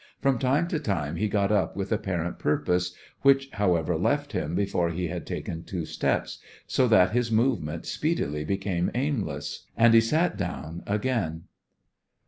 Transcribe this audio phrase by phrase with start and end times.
[0.19, 4.89] From time to time he got up with apparent purpose, which, however, left him before
[4.89, 10.37] he had taken two steps, so that his movement speedily became aimless, and he sat
[10.37, 11.43] down again.